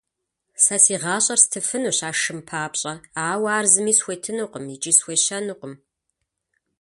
[0.63, 2.93] Сэ си гъащӀэр стыфынущ а шым папщӀэ,
[3.29, 5.73] ауэ ар зыми схуетынукъым икӀи схуещэнукъым.